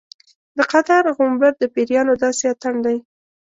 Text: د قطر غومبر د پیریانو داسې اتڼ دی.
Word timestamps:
د 0.57 0.59
قطر 0.71 1.03
غومبر 1.17 1.51
د 1.59 1.63
پیریانو 1.73 2.13
داسې 2.23 2.43
اتڼ 2.51 2.73
دی. 2.85 2.97